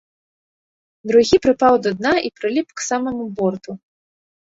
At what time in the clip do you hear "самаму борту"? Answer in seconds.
2.89-3.71